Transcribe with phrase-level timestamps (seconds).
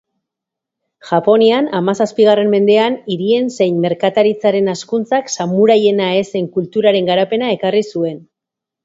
[1.09, 8.19] Japonian hamazazpigarren mendean hirien zein merkataritzaren hazkuntzak samuraiena ez zen kulturaren garapena ekarri zuen.